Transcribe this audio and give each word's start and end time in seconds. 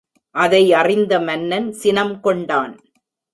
அதை 0.35 0.73
அறிந்த 0.73 1.13
மன்னன், 1.19 1.71
சினம் 1.71 2.19
கொண்டான். 2.19 2.73